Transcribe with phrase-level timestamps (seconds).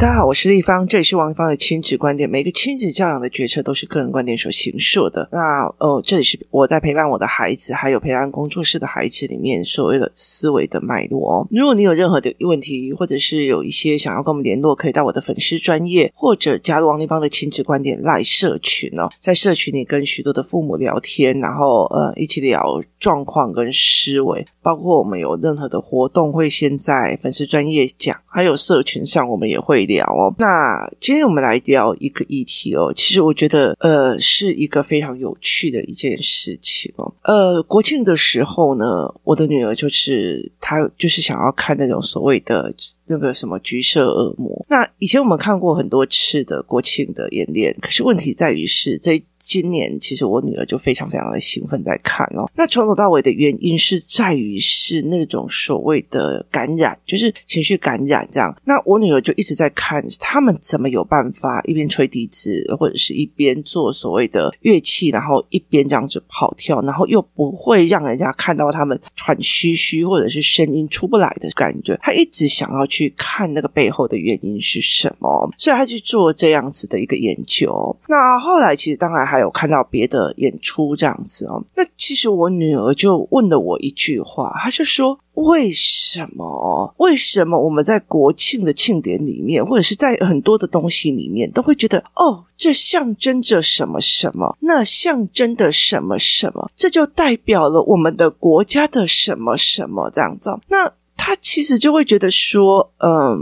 [0.00, 2.26] 大家好，我是丽芳，这里是王立芳的亲子观点。
[2.26, 5.28] 每个亲子教养的决策都是个人观点所形塑的。
[5.30, 11.46] 那呃，这里是我在陪伴我的孩子，还有陪伴工作室的孩子里面所谓的思维的脉络哦。
[11.50, 19.06] 如果你有任何的问题，或者是有一些想要跟我们联络，可以到我的粉丝专业，或者加入王立芳的亲子观点 LINE 社群哦。
[19.18, 29.80] 在社群里跟许多的父母聊天，然后呃一起聊状况跟思维，包括我们有任何的活动，会先在粉丝专页讲，还有社群上我们也会。
[29.90, 32.92] 聊哦，那今天我们来聊一个议题哦。
[32.94, 37.12] 其实我觉得，呃，是一个非常有趣的一件事情哦。
[37.22, 42.72] 呃，国庆的时候呢，我的女儿就是她就是想要看那种所谓的
[43.06, 44.64] 那个什么橘色恶魔。
[44.68, 49.20] 那以前我们看过很多次的国庆的演练，可是问题在于是这。
[49.40, 52.48] 今年其实我女儿就非常非常的兴奋在看哦。
[52.54, 58.54] 那从头到尾的原因是在于是那种所谓的感染，就是情绪感染这样。
[58.64, 71.98] 那我女儿就一直在看他们怎么有办法一边吹笛子或者是一边做所谓的乐器，然后一边这样子跑跳，然后又不会让人家看到他们喘吁吁或者是声音出不来的感觉。
[72.02, 77.96] 她一直想要去看那个背后的原因是什么，所以她去做这样子的一个研究。
[78.06, 79.29] 那后来其实当然。
[79.30, 86.92] 还有看到别的演出这样子哦，那其实我女儿就问了我一句话，她就说：“为什么？
[86.98, 94.56] 为什么我们在国庆的庆典里面，或者是在很多的东西里面，都会觉得哦，这象征着什么什么？
[94.60, 96.68] 那象征的什么什么？
[96.74, 100.58] 这就代表了我们的国家的什么什么这样子？
[100.68, 103.38] 那她其实就会觉得说，嗯。”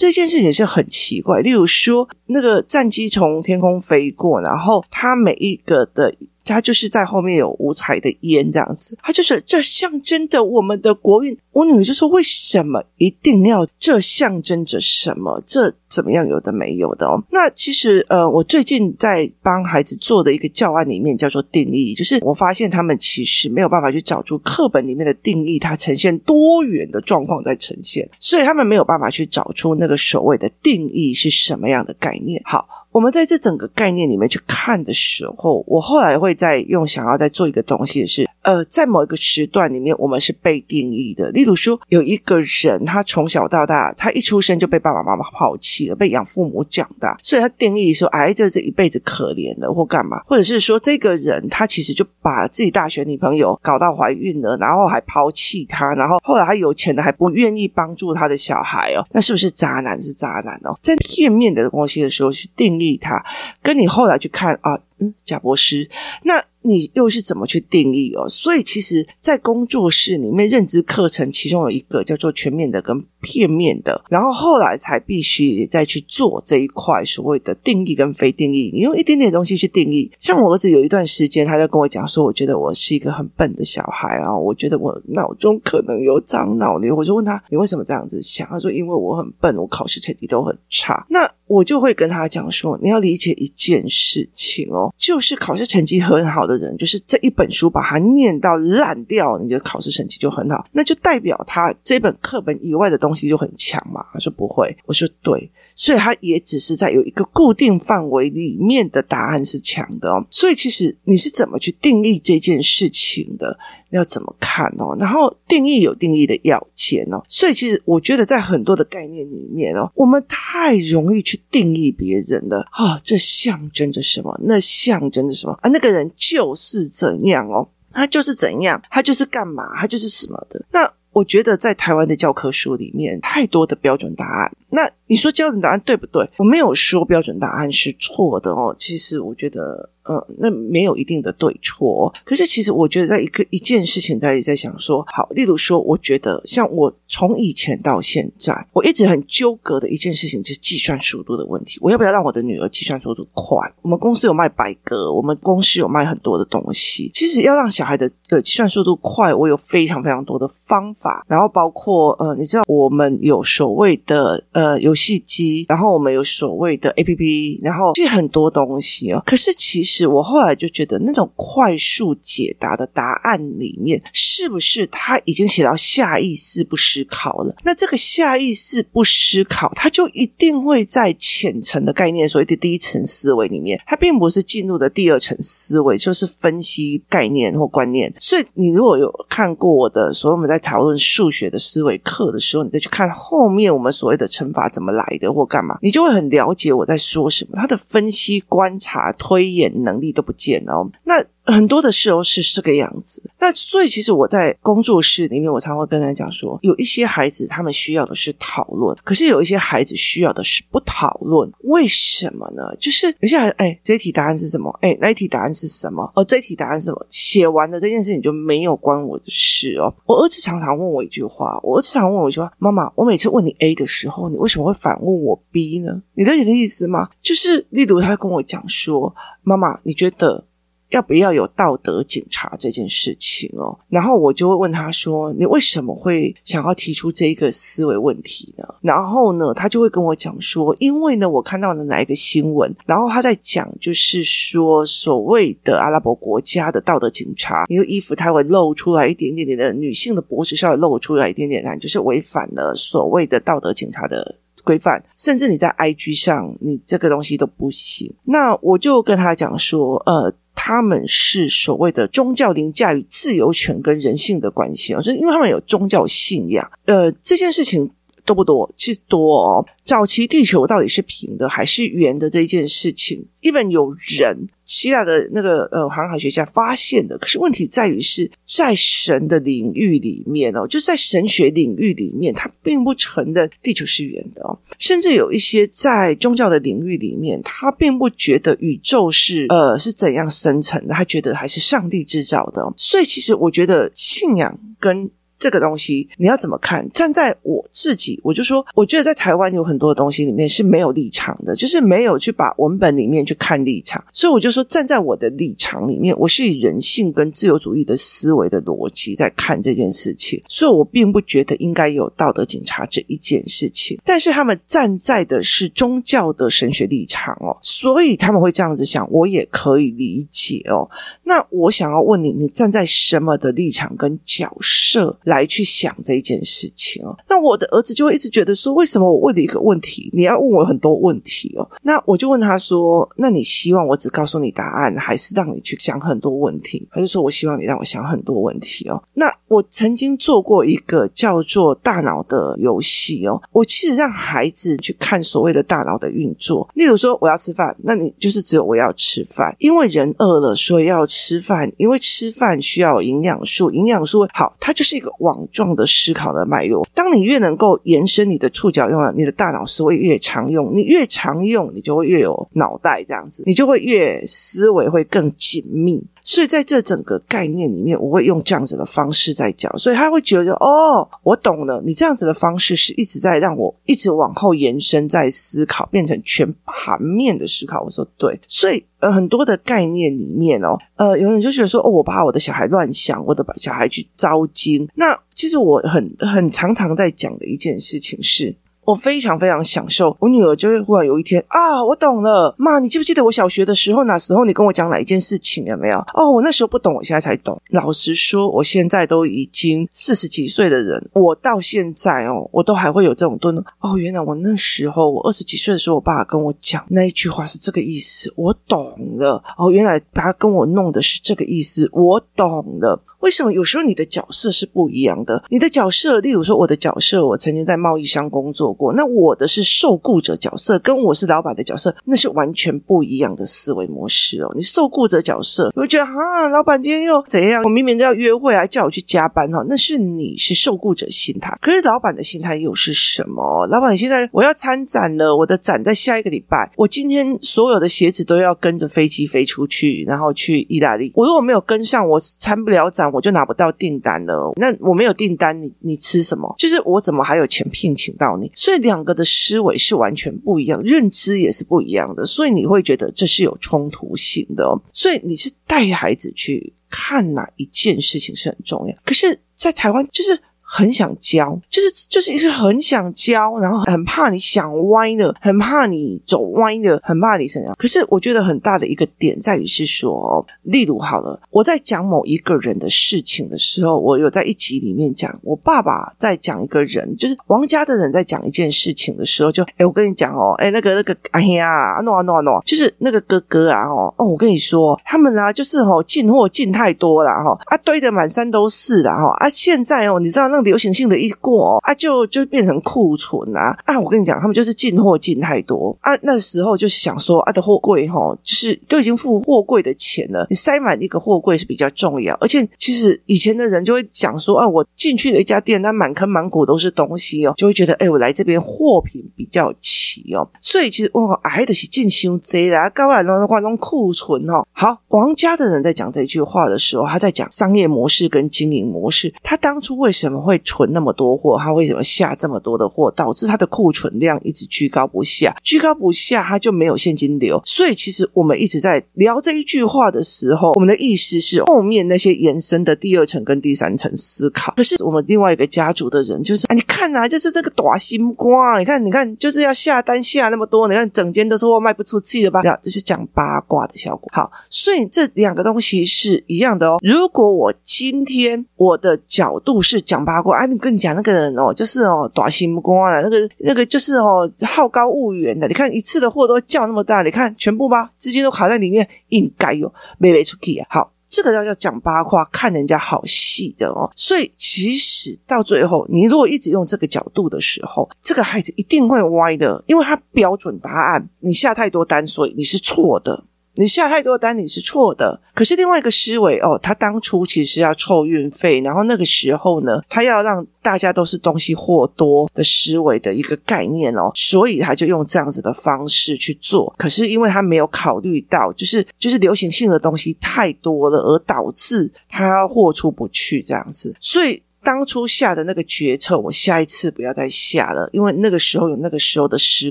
[0.00, 6.14] 这件事情是很奇怪，例如说，那个战机从天空飞过，然后它每一个的。
[6.50, 11.36] 它就是在后面有五彩的烟这样子，它就是这象征着我们的国运。
[11.52, 15.42] 我女儿就说：“为什么一定要这象征着什么？
[15.44, 16.26] 这怎么样？
[16.26, 32.40] 有的没有的哦。”那其实呃，我最近在帮孩子做的一个教案里面叫做定义，就是我发现他们其实没有办法去找出课本里面的定义，它呈现多元的状况在呈现，所以他们没有办法去找出那个所谓的定义是什么样的概念。
[32.44, 32.68] 好。
[32.92, 41.30] 我们在这整个概念里面去看的时候，我后来会再用想要再做一个东西是，呃，在某一个时段里面，我们是被定义的。
[41.30, 60.00] 例如说，有一个人，他从小到大，他一出生就被爸爸妈妈抛弃了，被养父母长大，所以他定义说，哎，这这一辈子可怜了，或干嘛，或者是说，这个人他其实就把自己大学女朋友搞到怀孕了，然后还抛弃他，然后后来他有钱了还不愿意帮助他的小孩哦，那是不是渣男？
[60.00, 62.80] 是渣男哦，在片面的东西的时候去定。
[62.80, 63.22] 义他，
[63.60, 65.90] 跟你后来去看啊，嗯，贾博士，
[66.22, 68.28] 那你又是怎么去定义哦？
[68.28, 78.70] 所以其实，在工作室里面，认知课程其中有一个叫做全面的跟片面的，然后后来才必须再去做这一块所谓的定义跟非定义。
[78.72, 86.94] 你用一点点东西去定义，像我儿子有一段时间，他就跟我讲说，我觉得我是一个很笨的小孩啊，我觉得我脑中可能有长脑瘤。
[86.94, 88.46] 我就问他，你为什么这样子想？
[88.48, 91.06] 他说，因为我很笨，我考试成绩都很差。
[91.08, 104.04] 那我就会跟他讲说，你要理解一件事情哦，就是考试成绩很好的人，就是这一本书把它念到烂掉，你的考试成绩就很好，那就代表他这本课本以外的东西就很强嘛。
[104.12, 105.50] 他说不会，我说对，
[105.80, 110.22] 所以它也只是在有一个固定范围里面的答案是强的哦。
[110.30, 113.58] 所以其实你是怎么去定义这件事情的？
[113.88, 114.94] 要怎么看哦？
[115.00, 124.38] 然后定义有定义的要件哦，所以其实我觉得在很多的概念里面哦，我们太容易去定义别人了啊、哦，这象征着什么？
[124.44, 125.68] 那象征着什么啊？
[125.70, 130.64] 那个人就是怎样哦，他就是怎样，他就是干嘛，他就是什么的。
[130.70, 134.52] 那我觉得在台湾的教科书里面，太多的标准答案。
[134.68, 136.28] 那你说标准答案对不对？
[136.38, 138.74] 我没有说标准答案是错的哦。
[138.78, 139.90] 其实我觉得。
[140.10, 151.78] 嗯，那没有一定的对错，可是其实我觉得，在一个一件事情在在想说，好，例如说，我觉得像我从以前到现在，我一直很纠葛的一件事情就是计算速度的问题。
[151.80, 153.56] 我要不要让我的女儿计算速度快？
[153.82, 157.08] 我们公司有卖百格，我们公司有卖很多的东西。
[157.14, 169.22] 其实要让小孩的的计算速度快，我有非常非常多的方法，然后包括呃，你知道我们有所谓的呃游戏机，然后我们有所谓的 APP，然后这很多东西哦。
[169.24, 169.99] 可是其实。
[170.06, 177.54] 我后来就觉得，那种快速解答的答案里面，是不是他已经写到下意识不思考了？
[177.64, 188.12] 那这个下意识不思考，他就一定会在浅层的概念，所谓的第一层思维里面，它并不是进入的第二层思维，就是分析概念或观念。
[188.18, 197.56] 所以，你如果有看过我的，所以我们在讨论数学的思维课的时候，你再去看后面我们所谓的乘法怎么来的或干嘛，你就会很了解我在说什么。
[197.56, 200.90] 他的分析、观察、推演能能力都不见哦。
[201.04, 201.24] 那。
[201.50, 211.50] 很多的时候是这个样子，那所以其实我在工作室里面，我常会跟他讲说，有一些孩子他们需要的是讨论，可是有一些孩子需要的是不讨论。
[211.64, 212.62] 为什么呢？
[212.78, 214.70] 就是有些孩子，哎，这一题答案是什么？
[214.82, 216.10] 哎，那一题答案是什么？
[216.14, 217.06] 哦，这一题答案是什么？
[217.08, 219.92] 写完了这件事情就没有关我的事哦。
[220.06, 226.02] 我儿子常常问我一句话，我儿子常问我一句话：妈妈，我每次问你 A 的时候，你为什么会反问我 B 呢？
[226.14, 227.08] 你理解的意思吗？
[227.22, 230.44] 就是例如他跟我讲说，妈妈，你觉得？
[230.90, 233.78] 要不要有道德警察这件事情哦？
[233.88, 267.90] 然后我就会问他说：“你为什么会想要提出这一个思维问题呢？”然后呢，他就会跟我讲说：“因为呢，我看到了哪一个新闻，然后他在讲，就是说所谓的阿拉伯国家的道德警察，一个衣服他会露出来一点点点的女性的脖子稍微露出来一点点，就是违反了所谓的道德警察的规范，甚至你在 IG 上，你这个东西都不行。”那我就跟他讲说：“呃。”他们是所谓的宗教凌驾于自由权跟人性的关系啊，所以因为他们有宗教信仰，呃，这件事情。
[268.30, 268.72] 多不多？
[268.76, 269.66] 其实多哦。
[269.84, 277.18] 早期地球到底是平的还是圆的这一件事情，even 有人希腊的那个呃航海学家发现的。
[277.18, 284.56] 可是问题在于是在神的领域里面哦，就在神学领域里面，他并不承认地球是圆的哦。
[284.78, 292.72] 甚至有一些在宗教的领域里面，他并不觉得宇宙是呃是怎样生成的，他觉得还是上帝制造的哦。
[292.76, 296.88] 所以其实我觉得信仰跟这个东西你要怎么看？
[296.90, 304.04] 站在我自己，我就说，我觉得在台湾有很多东西里面是没有立场的，就是没有去把文本里面去看立场。
[304.12, 310.42] 所以我就说，站在我的立场里面，我是以人性跟自由主义的思维的逻辑在看这件事情。
[310.46, 313.98] 所以我并不觉得应该有道德警察这一件事情。
[314.04, 320.86] 但是他们站在的是宗教的神学立场哦，所以他们会这样子想，我也可以理解哦。
[321.24, 325.18] 那我想要问你，你站在什么的立场跟角色？
[325.30, 331.70] 来去想这一件事情哦，那我的儿子就会一直觉得说，为什么我问你一个问题，你要问我很多问题哦？
[331.82, 336.86] 那我就问他说，那你希望我只告诉你答案，还是让你去想很多问题？
[336.90, 339.00] 他就说我希望你让我想很多问题哦。
[339.14, 355.08] 那我曾经做过一个叫做大脑的游戏哦，我其实让孩子去看所谓的大脑的运作，例如说我要吃饭，那你就是只有我要吃饭，因为人饿了，所以要吃饭，因为吃饭需要营养素，营养素好，它就是一个。
[355.20, 366.04] 网状的思考的脉络，当你越能够延伸你的触角用了，你的大脑思维越常用，你越常用，你就会越有脑袋这样子，你就会越思维会更紧密。
[366.22, 371.82] 所以在这整个概念里面，我会用这样子的方式在教，所以他会觉得哦，我懂了。
[371.84, 377.82] 你这样子的方式是一直在让我一直往后延伸，在思考，变成全盘面的思考。
[377.82, 384.88] 我说对，所以呃，很多的概念里面哦，呃，有人就觉得说哦，我把我的小孩乱想，我的把小孩去糟精。
[384.94, 388.54] 那其实我很很常常在讲的一件事情是。
[388.90, 395.98] 我非常非常享受，我女儿就会忽然有一天啊，我懂了，妈，你记不记得我小学的时候，那时候你跟我讲哪一件事情有没有？
[396.14, 397.60] 哦，我那时候不懂，我现在才懂。
[397.70, 409.40] 老实说，我现在都已经四十几岁的人，我到现在哦，我都还会有这种顿悟哦，原来我那时候我二十几岁的时候，我爸爸跟我讲那一句话是这个意思，我懂了。
[409.56, 413.00] 哦，原来他跟我弄的是这个意思，我懂了。
[413.20, 415.42] 为什么有时候你的角色是不一样的？
[415.50, 424.50] 你的角色，例如说我的角色，我曾经在贸易商工作过，那我的是受雇者角色，跟我是老板的角色，那是完全不一样的思维模式哦。
[424.56, 427.62] 你受雇者角色，你会觉得啊，老板今天又怎样？
[427.62, 431.54] 我明明都要约会，还叫我去加班哈，那是你是受雇者心态。
[431.60, 433.66] 可是老板的心态又是什么？
[433.66, 441.12] 老板现在我要参展了，我的展在下一个礼拜，我今天所有的鞋子都要跟着飞机飞出去，然后去意大利。
[441.14, 443.09] 我如果没有跟上，我参不了展。
[443.12, 444.52] 我就拿不到订单了。
[444.56, 446.54] 那我没有订单，你你吃什么？
[446.58, 448.50] 就是我怎么还有钱聘请到你？
[448.54, 452.24] 所以两个的思维是完全不一样，认知也是不一样的。
[452.24, 454.80] 所以你会觉得这是有冲突性的哦。
[454.92, 458.94] 所以你是带孩子去看哪一件事情是很重要。
[459.04, 460.38] 可是，在台湾就是
[460.72, 467.74] 很想教，就是就是一直很想教，然后很怕你想歪的，很怕你走歪的，很怕你怎样。
[467.76, 495.96] 可是我觉得很大的一个点在于是说，例如好了，我在讲某一个人的事情的时候，我有在一集里面讲，我爸爸在讲一个人，就是王家的人在讲一件事情的时候，就哎，我跟你讲哦，哎，那个那个，哎呀，no no no，就是那个哥哥啊，哦哦，我跟你说，他们啊，就是哦，进货进太多了哈，啊，堆得满山都是的哈，啊，现在哦，你知道那流行性的一过啊，就就变成库存啊，啊，我跟你讲，他们就是进货进太多。
[496.00, 521.56] 啊，那时候就是想说啊，的货柜哈，就是都已经付货柜的钱了，你塞满一个货柜是比较重要，而且其实以前的人就会讲说啊，我进去了一家店，那满坑满谷都是东西哦，就会觉得哎，我来这边货品比较齐哦，所以其实我哎的是进修贼啦，高完了的话，那种库存哦，好，王家的人在讲这句话的时候，他在讲商业模式跟经营模式，他当初为什么会会存那么多货？
[521.56, 525.54] 他为什么下这么多的货，导致他的库存量一直居高不下？
[525.62, 527.62] 居高不下，他就没有现金流。
[527.64, 534.74] 所以，其实我们一直在聊这一句话的时候，我们的意思是后面那些延伸的第二层跟第三层思考。
[534.76, 542.60] 可是，我们另外一个家族的人就是，啊，你看啊，就是这个大心瓜，你看，你看，就是要下单下那么多，你看整间都是货卖不出去的吧？
[542.82, 544.28] 这是讲八卦的效果。
[544.32, 546.98] 好，所以这两个东西是一样的哦。
[547.02, 555.66] 如果我今天我的角度是讲八卦，啊，你跟你讲那个人哦，就是哦，大心瓜的，那个那个就是哦，好高骛远的。
[555.68, 560.86] 你看一次的货都叫那么大，你看全部吧，资金都卡在里面，应该有没没出去啊。
[560.90, 564.10] 好，这个要要讲八卦，看人家好戏的哦。
[564.14, 573.44] 所以其实到最后，你如果一直用这个角度的时候，这个孩子一定会歪的，因为他标准答案你下太多单，所以你是错的。
[573.80, 575.40] 你下太多单，你是错的。
[575.54, 586.94] 可是另外一个思维哦，他当初其实要凑运费，然后那个时候呢，他要让大家都是东西货多的思维的一个概念哦，所以他就用这样子的方式去做。
[586.98, 594.62] 可是因为他没有考虑到，就是就是流行性的东西太多了，而导致他货出不去这样子，所以。
[594.82, 599.90] 当初下的那个决策，我下一次不要再下了，因为那个时候有那个时候的时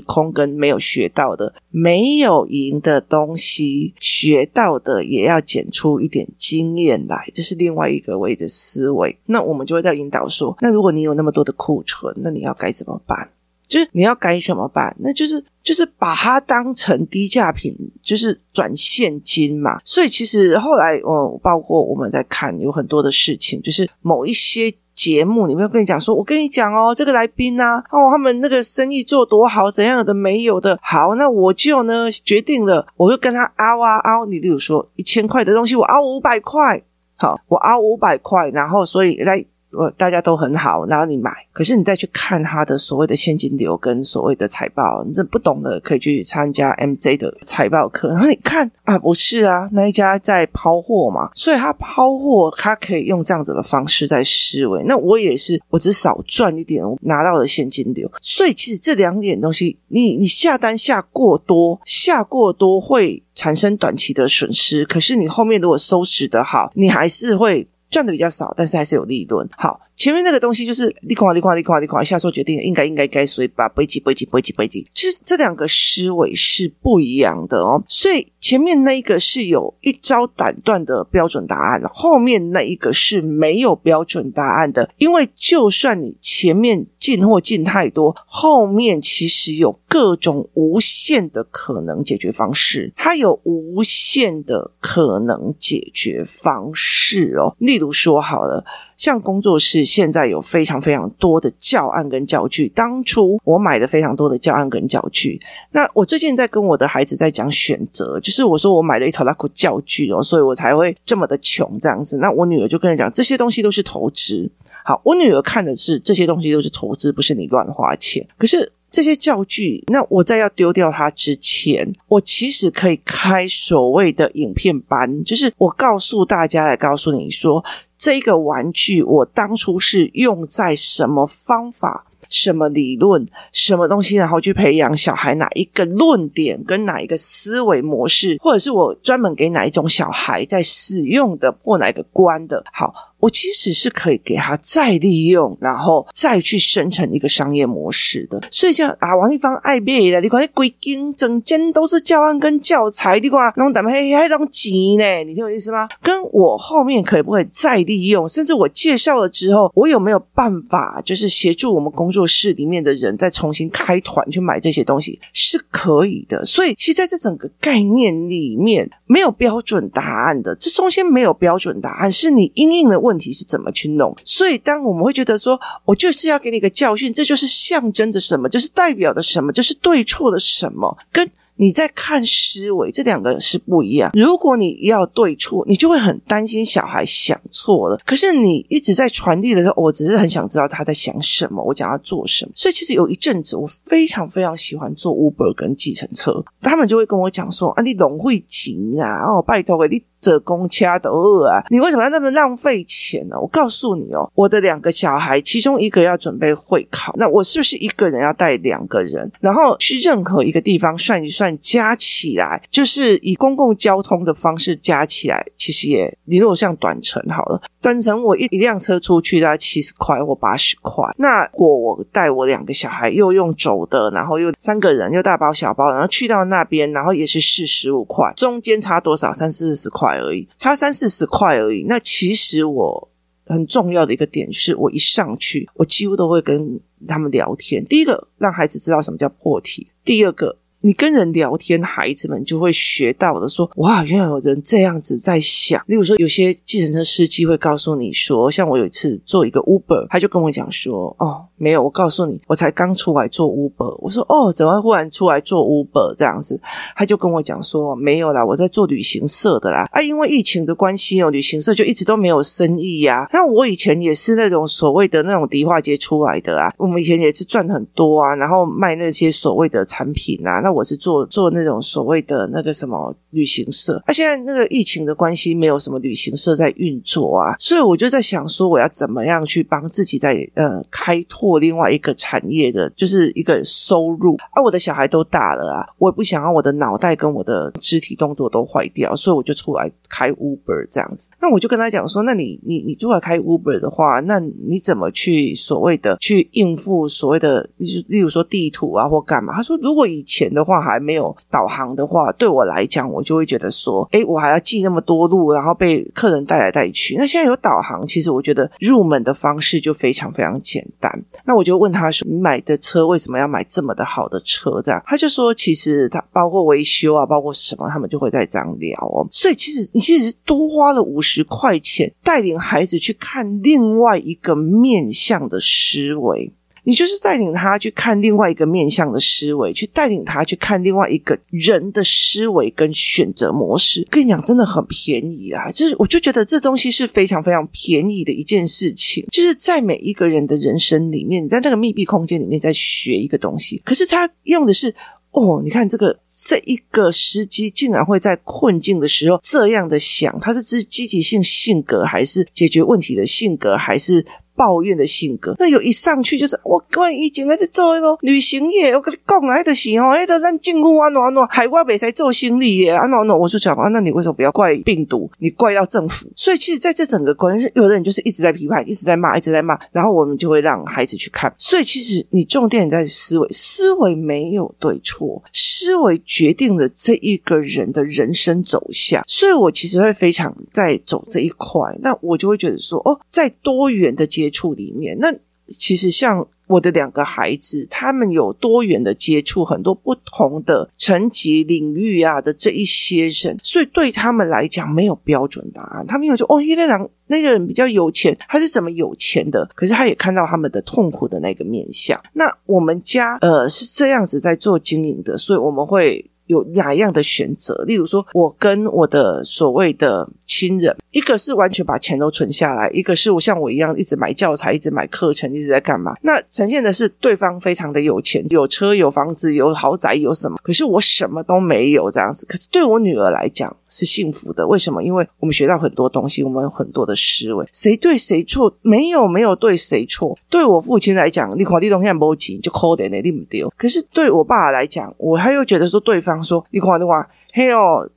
[0.00, 9.16] 空跟没有学到的，没有赢的东西，学到的也要捡出一点经验来，这是另外一个位的思维。
[9.26, 13.30] 那我们就会在引导说，那如果你有那么多的库存，那你要该怎么办？
[13.68, 14.96] 就是你要该怎么办？
[14.98, 19.80] 那就是就是把它当成低价品，就是转现金嘛。
[19.84, 24.72] 所以其实后来，嗯，包括我们在看有很多的事情，就是某一些。
[24.92, 36.82] 节目里面跟你讲说，我跟你讲哦，这个来宾呐、啊，哦，他们那个生意做多好，怎样的没有的，好，那我就呢决定了，我就跟他凹啊凹，你例如说一千块的东西，我凹五百块，
[37.16, 39.42] 好，我凹五百块，然后所以来。
[39.72, 48.08] 呃，大家都很好，然后你买，可是你再去看他的所谓的现金流跟所谓的财报，你这不懂的可以去参加 MJ 的财报课。
[48.08, 54.82] 然后你看啊，不是啊，那一家在抛货嘛，所以他抛货，他可以用这样子的方式在思维。
[54.86, 58.10] 那我也是，我只少赚一点，我拿到了现金流。
[58.20, 67.68] 所以其实这两点东西，你你下单下过多，下过多会产生短期的损失，可是你后面如果收拾得好，你还是会。
[67.90, 69.46] 赚的比较少，但是还是有利润。
[69.56, 74.86] 好，前面那个东西就是利空啊，利空啊，利空啊，利空啊，下做决定，应该，应该，该，所以把背脊，背脊，背脊，背脊。
[74.94, 77.82] 其实这两个思维是不一样的哦。
[77.86, 84.88] 所以前面那一个是有一招胆断的标准答案，后面那一个是没有标准答案的。
[84.96, 97.54] 因为就算你前面进货进太多，后面其实有各种无限的可能解决方式，它有无限的可能解决方式是哦。
[97.58, 98.64] 例如说好了，
[98.96, 102.68] 像工作室现在有非常非常多的教案跟教具。
[102.68, 105.40] 当初我买了非常多的教案跟教具。
[105.72, 112.18] 那我最近在跟我的孩子在讲选择，就是我说我买了一套拉库教具哦，所以我才会这么的穷这样子。
[112.18, 114.50] 那我女儿就跟人讲，这些东西都是投资。
[114.84, 118.26] 好，我女儿看的是这些东西都是投资，不是你乱花钱。
[118.38, 118.72] 可是。
[118.90, 127.64] 这些教具，那我在要丢掉它之前，我其实可以开所谓的影片班，就是我告诉大家来告诉你说，
[127.96, 132.06] 这个玩具我当初是用在什么方法。
[132.28, 142.62] 什么理论，什么东西，然后去培养小孩哪一个论点跟哪一个思维模式，或者是我专门给哪一种小孩在使用的或哪一个关的。
[142.72, 148.40] 好，我其实是可以给他再利用，然后再去生成一个商业模式的。
[148.50, 155.88] 所以像啊，王丽芳爱卖的，你看那规间整间都是教案跟教材，你看弄咱们还还弄急呢，你听我意思吗？
[156.02, 158.28] 跟我后面可不可以再利用？
[158.28, 166.44] 甚至我介绍了之后，我有没有办法，就是协助我们工作室里面的人再重新开团去买这些东西，是可以的。
[166.44, 170.54] 所以，其实在这整个概念里面，没有标准答案的。
[170.56, 174.14] 这中间没有标准答案，是你因应的问问题是怎么去弄。
[174.24, 181.28] 所以，当我们会觉得说，我就是要给你一个教训，这就是象征着什么，就是代表的什么，就是对错的什么，跟。
[181.56, 184.10] 你在看思维，这两个是不一样。
[184.14, 188.00] 如果你要对错，你就会很担心小孩想错了。
[188.06, 192.52] 可是你一直在传递的时候，我只是很想知道他在想什么，我讲要做什么。
[192.54, 201.64] 所以其实有一阵子，我非常非常喜欢做 Uber 跟计程车，他们就会跟我讲说：“啊，你龙会急啊，哦，拜托你。”这公掐的饿啊！
[201.70, 203.36] 你为什么要那么浪费钱呢？
[203.40, 209.30] 我告诉你哦，我的两个小孩，其中一个要准备会考，那我是不是一个人要带两个人？
[209.40, 221.04] 然后去任何一个地方算一算，加起来就是以公共交通的方式加起来，其实也你如果像短程好了，短程我一一辆车出去大概七十块或八十块。
[221.16, 229.32] 那如果我带我两个小孩，又用走的，然后又三个人又大包小包，然后去到那边，然后也是四十五块，中间差多少？
[229.32, 230.09] 三四十块。
[230.16, 231.84] 而已，差三四十块而已。
[231.88, 233.10] 那其实我
[233.46, 237.84] 很重要的一个点是，我一上去，我几乎都会跟他们聊天。
[237.84, 240.59] 第一个，让孩子知道什么叫破题；第二个。
[240.82, 245.82] 你跟人聊天，孩子们就会学到的说，哇，原来有人这样子在想。
[245.86, 253.94] 例如说，有些计程车司机会告诉你说，像我有一次做一个 Uber，他就跟我讲说，哦，没有，我告诉你，我才刚出来做 Uber。
[254.00, 256.58] 我说，哦，怎么忽然出来做 Uber 这样子？
[256.96, 259.86] 他就跟我讲说，没有啦，我在做旅行社的啦。
[259.92, 263.28] 啊，因为疫情的关系哦，旅行社就一直都没有生意呀。
[263.34, 270.69] 那我以前也是那种所谓的那种迪化街出来的啊，我们以前也是赚很多啊，然后卖那些所谓的产品啊，那。
[270.72, 284.36] 我是做做那种所谓的那个什么旅行社，那、现在那个疫情的关系，没有什么旅行社在运作啊，所以我就在想说，我要怎么样去帮自己在呃开拓另外一个产业的，就是一个收入。
[284.52, 291.28] 啊、我的小孩都大了啊，我也不想让我的脑袋跟我的肢体动作都坏掉，所以我就出来开 Uber 这样子。
[291.40, 299.54] 那我就跟他讲说，那你你你出来开 Uber 的话，那你怎么去所谓的去应付所谓的，例例如说地图啊或干嘛？
[299.54, 300.59] 他说，如果以前的。
[300.60, 307.16] 的话还没有导航的话，对我来讲，我就会觉得说，诶，我还要记那么多路，然后被客人带来带去。
[307.16, 311.10] 那现在有导航，其实我觉得入门的方式就非常非常简单。
[311.46, 319.26] 那我就问他说：“你买的车为什么要买这么的好的车？”这样他就说：“其实他包括维修啊，包括什么，他们就会在这样聊哦。
[319.30, 326.52] 所以其实你其实是多花了五十块钱，带领孩子去看另外一个面向的思维。”
[326.90, 334.04] 你就是带领他去看另外一个面向的思维，去带领他去看另外一个人的思维跟选择模式。
[334.10, 335.70] 跟你讲，真的很便宜啊！
[335.70, 339.24] 就是我就觉得这东西是非常非常便宜的一件事情。
[339.30, 344.92] 就是在每一个人的人生里面，你在那个密闭空间里面在学一个东西，可是他用的是
[345.30, 354.26] 哦，你看这个这一个司机竟然会在困境的时候这样的想，他是积积极性性格，还是解决问题的性格，还是？
[354.60, 365.30] 抱怨的性格，那有一上去就是我各位以前还在做那个旅行业，我跟你讲啊，那个时候，那个咱政府安怎安怎，海外没在做生意耶，安怎安怎，我就讲啊，那你为什么不要怪病毒？
[365.38, 366.28] 你怪到政府？
[366.36, 371.50] 所以其实在这整个关系，有的人就是一直在批判，一直在骂，一直在骂，然后我们就会让孩子去看。
[371.56, 379.24] 所以其实你重点在思维，思维没有对错，思维决定了这一个人的人生走向。
[379.26, 385.32] 所以我其实会非常在走这一块，那我就会觉得说，哦，在多元的处里面，那
[385.68, 396.04] 其实像我的两个孩子，他们有多元的接触，很多不同的层级领域啊的这一些人，所以对他们来讲没有标准答案。
[396.06, 399.68] 他们有说哦，那个人那个人比较有钱，他是怎么有钱的？
[399.76, 402.20] 可是他也看到他们的痛苦的那个面相。
[402.32, 407.84] 那我们家呃是这样子在做经营的，所以我们会有哪样的选择？
[407.86, 410.28] 例如说，我跟我的所谓的。
[410.52, 416.14] 亲人，一个是完全把钱都存下来，一个是我像我一样一直买教材，一直买课程，一直在干嘛？
[416.22, 420.56] 那呈现的是对方非常的有钱，有车有房子有豪宅有什么？
[420.62, 422.46] 可是我什么都没有这样子。
[422.46, 425.02] 可是对我女儿来讲是幸福的，为什么？
[425.02, 428.72] 因为我们学到很多东西，我们有很多的思维，谁对谁错？
[428.82, 430.38] 没有没有对谁错。
[430.48, 433.72] 对我父亲来讲，你看你东西没钱就抠点的，你不丢。
[433.76, 438.08] 可是对我爸爸来讲，我还又觉得说对方说你看的话，嘿哟。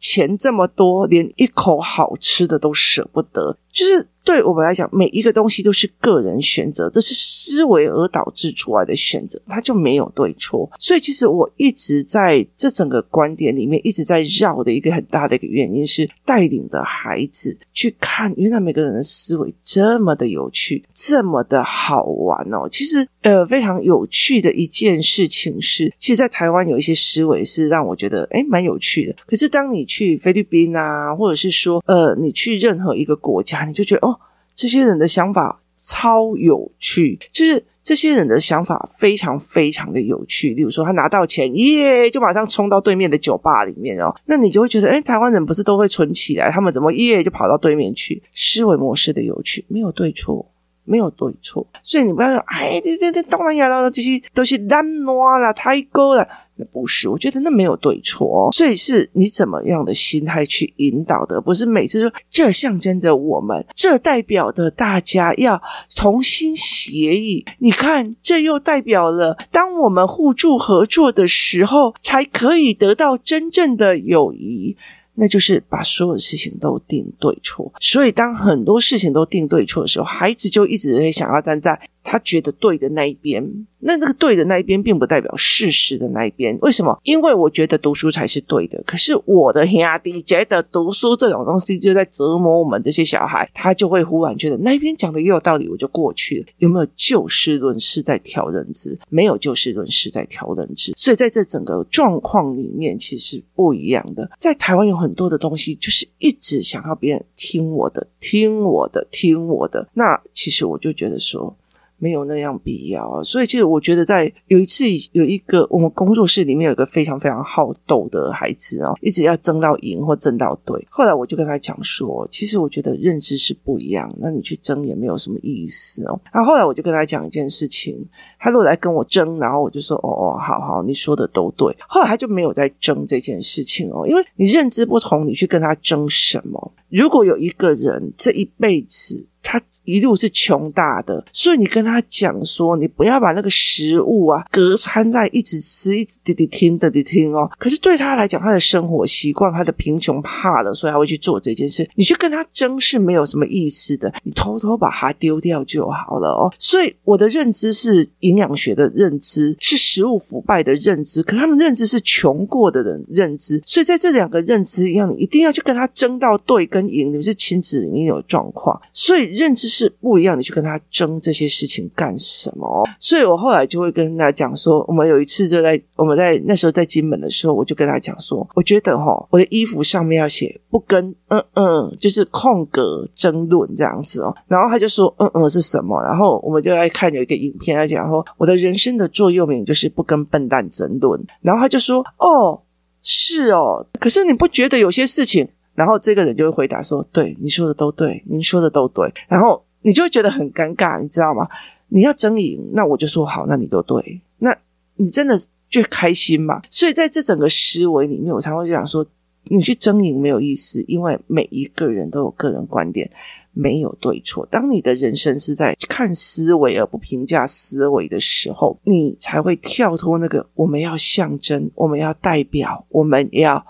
[0.00, 10.70] 钱这么多，连一口好吃的都舍不得，就是对我们来讲，每一个东西都是个人选择，这是思维而导致出来的选择，它就没有对错。
[10.78, 22.68] 所以，其实我一直在这整个观点里面一直在绕的一个很大的一个原因是，带领的孩子去看，原来每个人的思维这么的有趣，这么的好玩哦。
[22.70, 29.16] 其实，呃，非常有趣的一件事情是，其实，在台湾有一些思维是让我觉得，诶，蛮有趣的。
[29.26, 34.18] 可是，当你去菲律宾啊，或者是说，呃，你去任何一个国家，你就觉得，哦。
[34.56, 40.52] 这些人的想法超有趣，就是这些人的想法非常非常的有趣。
[40.52, 44.14] 例如说，他拿到钱，耶，就马上冲到对面的酒吧里面哦。
[44.26, 46.50] 那你就会觉得，诶，台湾人不是都会存起来？
[46.50, 48.22] 他们怎么耶就跑到对面去？
[48.34, 50.46] 思维模式的有趣，没有对错，
[50.84, 51.66] 没有对错。
[51.82, 56.28] 所以你不要说，哎，这这这东南亚的这些都是南挪了、泰国了。
[56.72, 65.60] 不是，我觉得那没有对错哦，所以是你怎么样的心态去引导的，不是每次说这象征着我们，这代表的大家要
[65.94, 67.44] 同心协议。
[67.58, 74.76] 你看，这又代表了当我们互助合作的时候，才可以得到真正的友谊。
[75.14, 77.70] 那就是把所有的事情都定对错。
[77.78, 83.66] 所以，当很多事情都定对错的时候，孩子就一直会想要站在他觉得对的那一边。
[83.82, 86.58] 那这个对的那一边，并不代表事实的那一边。
[86.60, 87.00] 为什么？
[87.04, 88.82] 因为我觉得读书才是对的。
[88.84, 96.46] 可是我的兄弟觉得读书这种东西就在折磨我们这些小孩，他就会忽然觉得那一边讲的也有道理，我就过去了。
[96.58, 98.98] 有没有就事论事在挑人质？
[99.08, 100.92] 没有就事论事在挑人质。
[100.94, 104.30] 所以在这整个状况里面，其实不一样的。
[104.38, 109.88] 在台湾有很多的东西，就是一直想要别人听我的，听我的，听我的。
[109.94, 111.56] 那其实我就觉得说。
[112.00, 120.84] 没有那样必要，所以其实我觉得，在有一次有一个我们工作室里面有一个非常非常好斗的孩子哦，一直要争到赢或争到对。
[120.90, 126.18] 后来我就跟他讲说，其实我觉得认知是不一样，那你去争也没有什么意思哦。
[126.32, 128.02] 然后后来我就跟他讲一件事情，
[128.40, 131.76] 他如果来跟我争，然后我就说哦哦，好好，你说的都对。
[131.86, 136.72] 后来他就没有再争这件事情哦，因为你认知不同，你去跟他争什么？
[136.88, 147.50] 如果有一个人这一辈子，他一路是穷大的，所以你跟他讲说，你不要把那个食物啊隔餐在一直吃，一直滴滴听的滴听哦。
[147.58, 151.88] 可是对他来讲，他的生活习惯，他的贫穷怕了，所以他会去做这件事。
[151.94, 156.52] 你去跟他争是没有什么意思的，你偷偷把它丢掉就好了哦。
[156.58, 169.40] 所以我的认知是营养学的认知，是食物腐败的认知，可是他们认知是穷过的人认知，所以在这两个认知一样，你一定要去跟他争到对跟赢，你们是亲子里面有状况，所以。
[169.40, 172.86] 认知是不一样，你去跟他争这些事情干什么？
[172.98, 184.34] 所以我后来就会跟他讲说，我们有一次就在我们在那时候在金门的时候，我就跟他讲说，我觉得哈，我的衣服上面要写不跟嗯嗯，就是空格争论这样子哦。
[184.46, 186.02] 然后他就说嗯嗯是什么？
[186.02, 191.20] 然后我们就来看有一个影片，他讲说我的人生的座右铭就是不跟笨蛋争论。
[191.40, 192.60] 然后他就说哦，
[193.02, 195.48] 是哦，可是你不觉得有些事情？
[195.74, 201.48] 然后这个人就会回答说：“对，你说的都对，您说的都对。”然后你就会觉得很尴尬，你知道吗？
[201.88, 204.54] 你要争赢，那我就说好，那你都对，那
[204.96, 206.60] 你真的就开心嘛？
[206.68, 209.06] 所以在这整个思维里面，我常会想说，
[209.44, 213.10] 你去争赢没有意思，因为每一个人都有个人观点，
[213.52, 214.46] 没有对错。
[214.50, 223.64] 当你的人生是在看思维而不评价思维的时候，你才会跳脱那个我们要象征，我们要代表，我们要。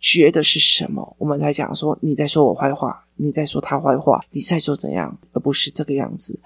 [0.00, 1.16] 觉得是什么？
[1.18, 6.38] 我们来讲说，你在说我坏话，你在说他坏话，你在说怎样，而不是这个样子。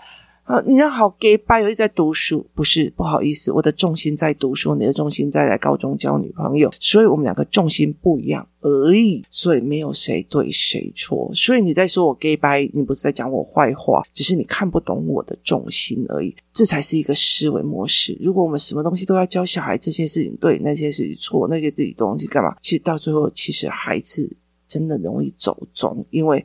[0.45, 11.31] 啊，你要好给拜，我一直在读书，不是不好意思，我的重心在读书，你的重心在来高中交女朋友，所以我们两个重心不一样而已，所以没有谁对谁错。
[11.33, 16.35] 所以你在说我 gay 拜，你不是在讲我坏话，只是你看不懂我的重心而已。
[16.53, 18.19] 这才是一个思维模式。
[18.21, 22.57] 如果我们什么东西都要教小孩，这些事情对，那些事情错，那些自己东西干嘛？
[22.61, 24.29] 其实到最后，其实孩子
[24.67, 26.45] 真的容易走中，因为。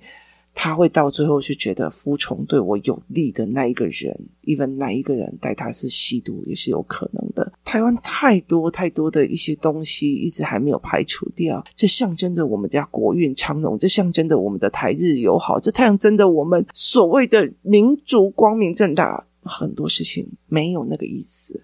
[0.59, 7.53] 他会到最后去觉得服从对我有利的那一个人，even 那一个人带他是吸毒也是有可能的。
[7.63, 19.27] 台湾太多太多的一些东西一直还没有排除掉，这象征着我们家国运昌隆，这象征着我们的台日友好，这象征着我们所谓的民族光明正大。
[19.43, 21.63] 很多事情没有那个意思，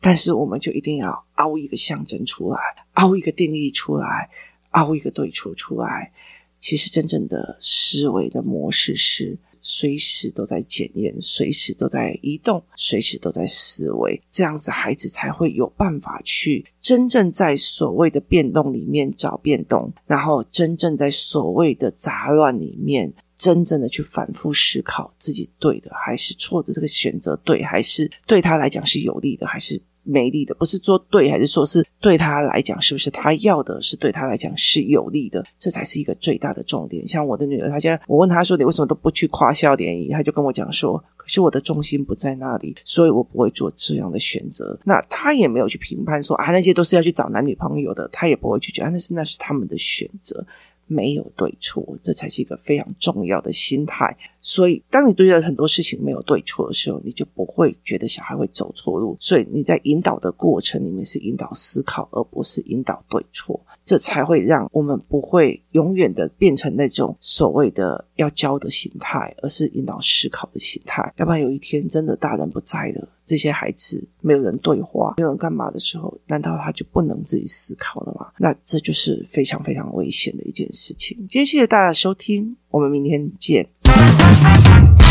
[0.00, 2.58] 但是我们就一定要凹一个象征出来，
[2.92, 4.28] 凹一个定义出来，
[4.72, 6.12] 凹一个对错出来。
[6.58, 30.54] 其实真正的思维的模式是随时都在检验，随时都在移动，随时都在思维，这样子孩子才会有办法去真正在所谓的变动里面找变动，然后真正在所谓的杂乱里面真正的去反复思考自己对的还是错的，这个选择对还是对他来讲是有利的还是美丽的？
[30.54, 37.06] 不是说对还是说是对他来讲是不是他要的，是对他来讲是有利的，这才是一个最大的重点。
[37.08, 40.10] 像我的女儿，她现在我问她说，你为什么都不去跨校联谊？
[40.10, 44.78] 她就跟我讲说，可是我的重心不在那里，所以我不会做这样的选择。
[44.84, 50.46] 那她也没有去评判说啊，那些都是要去找男女朋友的，她也不会去觉得那是那是他们的选择。
[50.86, 54.16] 没有对错，这才是一个非常重要的心态。
[54.40, 59.16] 所以，当你对待很多事情没有对错的时候，你就不会觉得小孩会走错路。
[59.18, 63.60] 所以，你在引导的过程里面是引导思考，而不是引导对错。
[63.84, 71.12] 这才会让我们不会永远的变成那种所谓的要教的心态，而是引导思考的心态。
[71.16, 78.28] 要不然有一天真的大人不在了，这些孩子没有人对话，没有人干嘛的时候，难道他就不能自己思考了吗？
[78.38, 81.16] 那这就是非常非常危险的一件事情。
[81.28, 83.68] 今天谢谢大家收听，我们明天见。